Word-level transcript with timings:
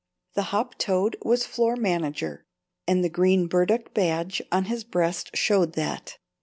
The 0.33 0.49
hoptoad 0.49 1.15
was 1.23 1.45
floor 1.45 1.75
manager; 1.75 2.43
the 2.87 3.07
green 3.07 3.45
burdock 3.45 3.93
badge 3.93 4.41
on 4.51 4.65
his 4.65 4.83
breast 4.83 5.29
showed 5.37 5.73
that. 5.73 6.17